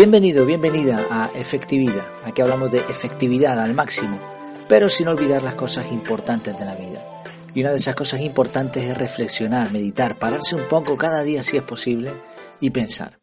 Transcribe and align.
Bienvenido, 0.00 0.46
bienvenida 0.46 1.08
a 1.10 1.28
Efectividad. 1.34 2.06
Aquí 2.24 2.40
hablamos 2.40 2.70
de 2.70 2.78
efectividad 2.78 3.58
al 3.58 3.74
máximo, 3.74 4.20
pero 4.68 4.88
sin 4.88 5.08
olvidar 5.08 5.42
las 5.42 5.56
cosas 5.56 5.90
importantes 5.90 6.56
de 6.56 6.64
la 6.64 6.76
vida. 6.76 7.24
Y 7.52 7.62
una 7.62 7.72
de 7.72 7.78
esas 7.78 7.96
cosas 7.96 8.20
importantes 8.20 8.84
es 8.84 8.96
reflexionar, 8.96 9.72
meditar, 9.72 10.16
pararse 10.16 10.54
un 10.54 10.68
poco 10.68 10.96
cada 10.96 11.24
día 11.24 11.42
si 11.42 11.56
es 11.56 11.64
posible 11.64 12.12
y 12.60 12.70
pensar. 12.70 13.18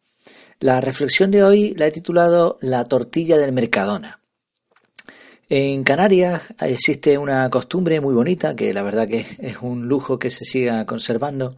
La 0.60 0.82
reflexión 0.82 1.30
de 1.30 1.44
hoy 1.44 1.72
la 1.78 1.86
he 1.86 1.90
titulado 1.90 2.58
La 2.60 2.84
tortilla 2.84 3.38
del 3.38 3.52
Mercadona. 3.52 4.20
En 5.48 5.82
Canarias 5.82 6.42
existe 6.60 7.16
una 7.16 7.48
costumbre 7.48 8.02
muy 8.02 8.12
bonita, 8.12 8.54
que 8.54 8.74
la 8.74 8.82
verdad 8.82 9.08
que 9.08 9.24
es 9.38 9.56
un 9.62 9.88
lujo 9.88 10.18
que 10.18 10.28
se 10.28 10.44
siga 10.44 10.84
conservando, 10.84 11.56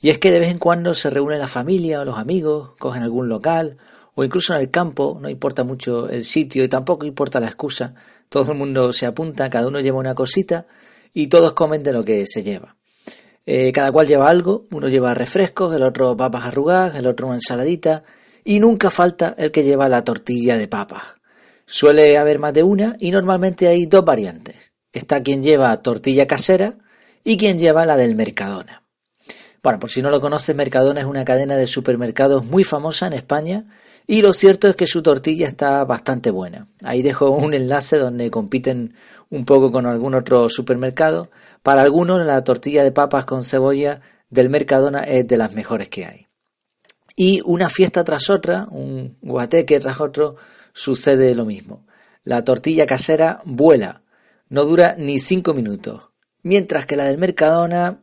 y 0.00 0.10
es 0.10 0.18
que 0.18 0.32
de 0.32 0.40
vez 0.40 0.50
en 0.50 0.58
cuando 0.58 0.92
se 0.92 1.08
reúne 1.08 1.38
la 1.38 1.46
familia 1.46 2.00
o 2.00 2.04
los 2.04 2.18
amigos, 2.18 2.72
cogen 2.80 3.04
algún 3.04 3.28
local 3.28 3.78
o 4.16 4.24
incluso 4.24 4.54
en 4.54 4.60
el 4.60 4.70
campo, 4.70 5.18
no 5.20 5.28
importa 5.28 5.62
mucho 5.62 6.08
el 6.08 6.24
sitio 6.24 6.64
y 6.64 6.68
tampoco 6.68 7.04
importa 7.04 7.38
la 7.38 7.48
excusa, 7.48 7.94
todo 8.30 8.52
el 8.52 8.58
mundo 8.58 8.92
se 8.94 9.04
apunta, 9.04 9.50
cada 9.50 9.68
uno 9.68 9.78
lleva 9.78 9.98
una 9.98 10.14
cosita 10.14 10.66
y 11.12 11.26
todos 11.26 11.52
comen 11.52 11.82
de 11.82 11.92
lo 11.92 12.02
que 12.02 12.26
se 12.26 12.42
lleva. 12.42 12.76
Eh, 13.44 13.70
cada 13.72 13.92
cual 13.92 14.06
lleva 14.06 14.30
algo, 14.30 14.66
uno 14.70 14.88
lleva 14.88 15.12
refrescos, 15.12 15.74
el 15.74 15.82
otro 15.82 16.16
papas 16.16 16.46
arrugadas, 16.46 16.96
el 16.96 17.06
otro 17.06 17.26
una 17.26 17.36
ensaladita 17.36 18.04
y 18.42 18.58
nunca 18.58 18.88
falta 18.88 19.34
el 19.36 19.52
que 19.52 19.64
lleva 19.64 19.86
la 19.86 20.02
tortilla 20.02 20.56
de 20.56 20.66
papas. 20.66 21.02
Suele 21.66 22.16
haber 22.16 22.38
más 22.38 22.54
de 22.54 22.62
una 22.62 22.96
y 22.98 23.10
normalmente 23.10 23.68
hay 23.68 23.84
dos 23.84 24.04
variantes. 24.04 24.56
Está 24.92 25.22
quien 25.22 25.42
lleva 25.42 25.76
tortilla 25.82 26.26
casera 26.26 26.78
y 27.22 27.36
quien 27.36 27.58
lleva 27.58 27.84
la 27.84 27.98
del 27.98 28.14
Mercadona. 28.14 28.82
Bueno, 29.62 29.78
por 29.78 29.90
si 29.90 30.00
no 30.00 30.08
lo 30.08 30.22
conoces, 30.22 30.56
Mercadona 30.56 31.00
es 31.00 31.06
una 31.06 31.24
cadena 31.26 31.56
de 31.56 31.66
supermercados 31.66 32.46
muy 32.46 32.64
famosa 32.64 33.08
en 33.08 33.12
España 33.12 33.66
y 34.06 34.22
lo 34.22 34.32
cierto 34.32 34.68
es 34.68 34.76
que 34.76 34.86
su 34.86 35.02
tortilla 35.02 35.48
está 35.48 35.84
bastante 35.84 36.30
buena. 36.30 36.68
Ahí 36.84 37.02
dejo 37.02 37.30
un 37.30 37.54
enlace 37.54 37.98
donde 37.98 38.30
compiten 38.30 38.94
un 39.30 39.44
poco 39.44 39.72
con 39.72 39.86
algún 39.86 40.14
otro 40.14 40.48
supermercado. 40.48 41.30
Para 41.62 41.82
algunos 41.82 42.24
la 42.24 42.44
tortilla 42.44 42.84
de 42.84 42.92
papas 42.92 43.24
con 43.24 43.44
cebolla 43.44 44.00
del 44.30 44.48
Mercadona 44.48 45.00
es 45.02 45.26
de 45.26 45.36
las 45.36 45.54
mejores 45.54 45.88
que 45.88 46.06
hay. 46.06 46.26
Y 47.16 47.40
una 47.44 47.68
fiesta 47.68 48.04
tras 48.04 48.30
otra, 48.30 48.68
un 48.70 49.16
guateque 49.22 49.80
tras 49.80 50.00
otro, 50.00 50.36
sucede 50.72 51.34
lo 51.34 51.44
mismo. 51.44 51.86
La 52.22 52.44
tortilla 52.44 52.86
casera 52.86 53.40
vuela, 53.44 54.02
no 54.48 54.64
dura 54.64 54.94
ni 54.98 55.18
cinco 55.18 55.54
minutos. 55.54 56.10
Mientras 56.42 56.86
que 56.86 56.94
la 56.94 57.04
del 57.06 57.18
Mercadona, 57.18 58.00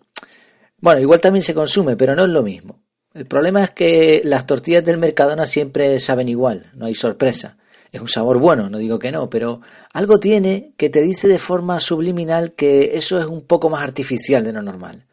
bueno, 0.80 1.00
igual 1.00 1.22
también 1.22 1.44
se 1.44 1.54
consume, 1.54 1.96
pero 1.96 2.16
no 2.16 2.24
es 2.24 2.30
lo 2.30 2.44
mismo. 2.44 2.83
El 3.14 3.28
problema 3.28 3.64
es 3.64 3.70
que 3.70 4.22
las 4.24 4.48
tortillas 4.48 4.84
del 4.84 4.98
Mercadona 4.98 5.46
siempre 5.46 6.00
saben 6.00 6.30
igual, 6.30 6.72
no 6.74 6.88
hay 6.88 6.96
sorpresa. 6.96 7.58
Es 7.92 8.02
un 8.02 8.08
sabor 8.08 8.40
bueno, 8.40 8.72
no 8.72 8.80
digo 8.80 8.98
que 8.98 9.12
no, 9.12 9.30
pero 9.30 9.62
algo 9.94 10.20
tiene 10.20 10.74
que 10.78 10.90
te 10.90 11.04
dice 11.04 11.28
de 11.28 11.38
forma 11.38 11.80
subliminal 11.80 12.54
que 12.54 12.96
eso 12.96 13.20
es 13.20 13.28
un 13.28 13.42
poco 13.42 13.70
más 13.70 13.84
artificial 13.84 14.44
de 14.44 14.52
lo 14.52 14.64
normal. 14.64 15.06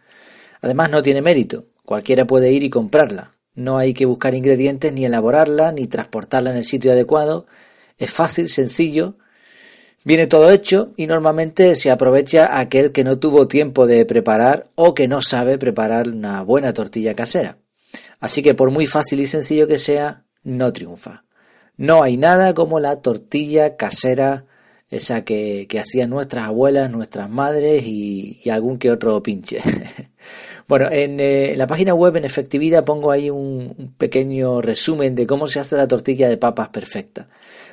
Además 0.62 0.90
no 0.90 1.02
tiene 1.02 1.20
mérito, 1.20 1.66
cualquiera 1.84 2.26
puede 2.26 2.50
ir 2.50 2.62
y 2.62 2.70
comprarla. 2.70 3.34
No 3.54 3.76
hay 3.76 3.92
que 3.92 4.06
buscar 4.06 4.34
ingredientes 4.34 4.94
ni 4.94 5.04
elaborarla 5.04 5.70
ni 5.70 5.86
transportarla 5.86 6.52
en 6.52 6.56
el 6.56 6.64
sitio 6.64 6.92
adecuado. 6.92 7.46
Es 7.98 8.10
fácil, 8.10 8.48
sencillo. 8.48 9.16
Viene 10.06 10.26
todo 10.26 10.50
hecho 10.50 10.94
y 10.96 11.06
normalmente 11.06 11.76
se 11.76 11.90
aprovecha 11.90 12.58
aquel 12.58 12.92
que 12.92 13.04
no 13.04 13.18
tuvo 13.18 13.46
tiempo 13.46 13.86
de 13.86 14.06
preparar 14.06 14.68
o 14.74 14.94
que 14.94 15.06
no 15.06 15.20
sabe 15.20 15.58
preparar 15.58 16.08
una 16.08 16.42
buena 16.42 16.72
tortilla 16.72 17.14
casera. 17.14 17.58
Así 18.20 18.42
que 18.42 18.54
por 18.54 18.70
muy 18.70 18.86
fácil 18.86 19.20
y 19.20 19.26
sencillo 19.26 19.66
que 19.66 19.78
sea, 19.78 20.24
no 20.44 20.72
triunfa. 20.72 21.24
No 21.76 22.02
hay 22.02 22.16
nada 22.16 22.54
como 22.54 22.78
la 22.78 23.00
tortilla 23.00 23.76
casera, 23.76 24.44
esa 24.90 25.24
que, 25.24 25.66
hacían 25.80 26.10
nuestras 26.10 26.46
abuelas, 26.46 26.90
nuestras 26.90 27.30
madres 27.30 27.82
y, 27.86 28.48
algún 28.50 28.78
que 28.78 28.90
otro 28.90 29.22
pinche. 29.22 29.62
bueno, 30.68 30.88
eh, 30.90 31.52
en 31.52 31.58
la 31.58 31.66
página 31.66 31.94
web 31.94 32.16
en 32.16 32.24
efectividad 32.24 32.84
pongo 32.84 33.10
ahí 33.10 33.30
un, 33.30 33.74
un 33.78 33.94
pequeño 33.94 34.60
resumen 34.60 35.14
de 35.14 35.26
cómo 35.26 35.46
se 35.46 35.60
hace 35.60 35.76
la 35.76 35.88
tortilla 35.88 36.28
de 36.28 36.36
papas 36.36 36.68
perfecta. 36.68 37.28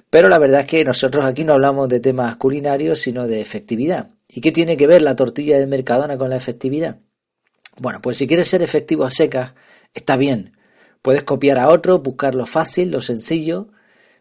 Pero 0.09 0.30
la 0.30 0.38
verdad 0.38 0.62
es 0.62 0.68
que 0.68 0.86
nosotros 0.86 1.25
aquí 1.25 1.44
no 1.44 1.53
hablamos 1.53 1.90
de 1.90 2.00
temas 2.00 2.38
culinarios, 2.38 3.00
sino 3.00 3.28
de 3.28 3.41
efectividad. 3.41 4.09
¿Y 4.30 4.41
qué 4.41 4.52
tiene 4.52 4.78
que 4.78 4.88
ver 4.88 5.02
la 5.02 5.16
tortilla 5.16 5.57
de 5.57 5.68
Mercadona 5.68 6.18
con 6.18 6.30
la 6.30 6.38
efectividad? 6.38 6.97
Bueno, 7.80 8.00
pues 8.02 8.18
si 8.18 8.28
quieres 8.28 8.47
ser 8.47 8.62
efectivo 8.63 9.03
a 9.03 9.09
secas, 9.09 9.53
Está 9.94 10.18
bien, 10.18 10.58
puedes 11.02 11.24
copiar 11.24 11.58
a 11.58 11.70
otro, 11.70 12.00
buscar 12.00 12.36
lo 12.36 12.46
fácil, 12.46 12.92
lo 12.92 13.02
sencillo, 13.02 13.70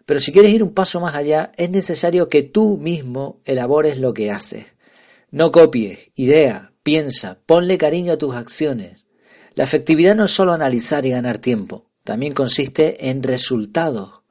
pero 0.07 0.21
si 0.21 0.33
quieres 0.33 0.53
ir 0.53 0.63
un 0.63 0.73
paso 0.73 1.01
más 1.01 1.15
allá, 1.15 1.53
es 1.57 1.69
necesario 1.71 2.29
que 2.29 2.43
tú 2.43 2.79
mismo 2.79 3.41
elabores 3.45 3.99
lo 3.99 4.15
que 4.15 4.31
haces. 4.31 4.67
No 5.31 5.51
copies, 5.51 6.11
idea, 6.15 6.73
piensa, 6.85 7.39
ponle 7.45 7.77
cariño 7.77 8.13
a 8.13 8.19
tus 8.19 8.35
acciones. 8.37 9.05
La 9.55 9.65
efectividad 9.65 10.15
no 10.15 10.25
es 10.25 10.31
solo 10.31 10.53
analizar 10.53 11.05
y 11.05 11.11
ganar 11.11 11.39
tiempo, 11.39 11.91
también 12.05 12.33
consiste 12.33 13.09
en 13.09 13.25
resultados. 13.25 14.23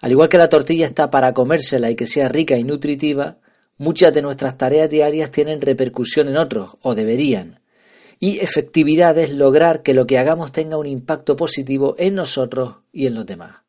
Al 0.00 0.10
igual 0.10 0.28
que 0.28 0.38
la 0.38 0.48
tortilla 0.48 0.86
está 0.86 1.10
para 1.10 1.32
comérsela 1.32 1.90
y 1.90 1.94
que 1.94 2.06
sea 2.06 2.28
rica 2.28 2.58
y 2.58 2.64
nutritiva, 2.64 3.38
muchas 3.78 4.12
de 4.12 4.22
nuestras 4.22 4.58
tareas 4.58 4.90
diarias 4.90 5.30
tienen 5.30 5.60
repercusión 5.60 6.28
en 6.28 6.36
otros, 6.36 6.76
o 6.82 6.96
deberían 6.96 7.60
y 8.18 8.38
efectividad 8.40 9.16
es 9.18 9.30
lograr 9.30 9.82
que 9.82 9.94
lo 9.94 10.06
que 10.06 10.18
hagamos 10.18 10.52
tenga 10.52 10.76
un 10.76 10.86
impacto 10.86 11.36
positivo 11.36 11.94
en 11.98 12.14
nosotros 12.14 12.76
y 12.92 13.06
en 13.06 13.14
los 13.14 13.26
demás. 13.26 13.64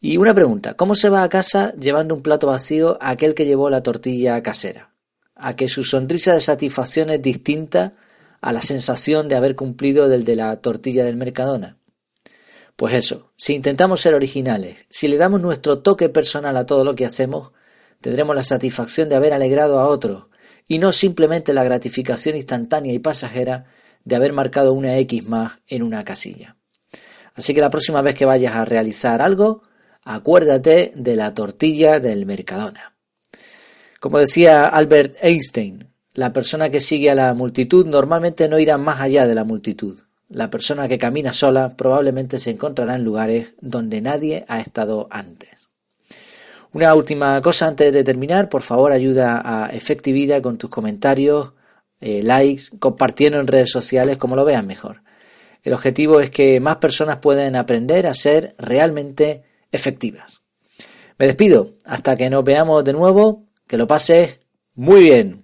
Y 0.00 0.18
una 0.18 0.34
pregunta, 0.34 0.74
¿cómo 0.74 0.94
se 0.94 1.08
va 1.08 1.22
a 1.22 1.28
casa 1.28 1.74
llevando 1.76 2.14
un 2.14 2.22
plato 2.22 2.48
vacío 2.48 2.98
aquel 3.00 3.34
que 3.34 3.46
llevó 3.46 3.70
la 3.70 3.82
tortilla 3.82 4.42
casera? 4.42 4.90
A 5.34 5.56
que 5.56 5.68
su 5.68 5.82
sonrisa 5.82 6.34
de 6.34 6.40
satisfacción 6.40 7.10
es 7.10 7.22
distinta 7.22 7.94
a 8.40 8.52
la 8.52 8.60
sensación 8.60 9.28
de 9.28 9.36
haber 9.36 9.56
cumplido 9.56 10.08
del 10.08 10.24
de 10.24 10.36
la 10.36 10.60
tortilla 10.60 11.04
del 11.04 11.16
Mercadona. 11.16 11.78
Pues 12.76 12.94
eso, 12.94 13.32
si 13.36 13.54
intentamos 13.54 14.02
ser 14.02 14.14
originales, 14.14 14.76
si 14.90 15.08
le 15.08 15.16
damos 15.16 15.40
nuestro 15.40 15.78
toque 15.78 16.10
personal 16.10 16.56
a 16.56 16.66
todo 16.66 16.84
lo 16.84 16.94
que 16.94 17.06
hacemos, 17.06 17.52
tendremos 18.00 18.36
la 18.36 18.42
satisfacción 18.42 19.08
de 19.08 19.14
haber 19.14 19.32
alegrado 19.32 19.80
a 19.80 19.86
otros, 19.86 20.26
y 20.66 20.78
no 20.78 20.92
simplemente 20.92 21.52
la 21.52 21.64
gratificación 21.64 22.36
instantánea 22.36 22.92
y 22.92 22.98
pasajera 22.98 23.66
de 24.04 24.16
haber 24.16 24.32
marcado 24.32 24.72
una 24.72 24.96
X 24.98 25.28
más 25.28 25.58
en 25.66 25.82
una 25.82 26.04
casilla. 26.04 26.56
Así 27.34 27.54
que 27.54 27.60
la 27.60 27.70
próxima 27.70 28.02
vez 28.02 28.14
que 28.14 28.24
vayas 28.24 28.54
a 28.54 28.64
realizar 28.64 29.20
algo, 29.20 29.62
acuérdate 30.04 30.92
de 30.94 31.16
la 31.16 31.34
tortilla 31.34 31.98
del 32.00 32.26
Mercadona. 32.26 32.94
Como 34.00 34.18
decía 34.18 34.66
Albert 34.66 35.16
Einstein, 35.20 35.88
la 36.12 36.32
persona 36.32 36.70
que 36.70 36.80
sigue 36.80 37.10
a 37.10 37.14
la 37.14 37.34
multitud 37.34 37.86
normalmente 37.86 38.48
no 38.48 38.58
irá 38.58 38.78
más 38.78 39.00
allá 39.00 39.26
de 39.26 39.34
la 39.34 39.44
multitud. 39.44 39.98
La 40.28 40.50
persona 40.50 40.86
que 40.86 40.98
camina 40.98 41.32
sola 41.32 41.76
probablemente 41.76 42.38
se 42.38 42.50
encontrará 42.50 42.96
en 42.96 43.04
lugares 43.04 43.54
donde 43.60 44.00
nadie 44.00 44.44
ha 44.46 44.60
estado 44.60 45.08
antes. 45.10 45.53
Una 46.74 46.92
última 46.96 47.40
cosa 47.40 47.68
antes 47.68 47.92
de 47.92 48.02
terminar, 48.02 48.48
por 48.48 48.62
favor 48.62 48.90
ayuda 48.90 49.40
a 49.44 49.68
Efectividad 49.68 50.42
con 50.42 50.58
tus 50.58 50.70
comentarios, 50.70 51.52
eh, 52.00 52.20
likes, 52.24 52.64
compartiendo 52.80 53.38
en 53.38 53.46
redes 53.46 53.70
sociales 53.70 54.16
como 54.16 54.34
lo 54.34 54.44
veas 54.44 54.64
mejor. 54.64 55.02
El 55.62 55.72
objetivo 55.72 56.18
es 56.18 56.30
que 56.30 56.58
más 56.58 56.78
personas 56.78 57.18
puedan 57.18 57.54
aprender 57.54 58.08
a 58.08 58.14
ser 58.14 58.56
realmente 58.58 59.44
efectivas. 59.70 60.42
Me 61.16 61.26
despido, 61.26 61.74
hasta 61.84 62.16
que 62.16 62.28
nos 62.28 62.42
veamos 62.42 62.82
de 62.82 62.92
nuevo, 62.92 63.44
que 63.68 63.76
lo 63.76 63.86
pases 63.86 64.40
muy 64.74 65.04
bien. 65.04 65.43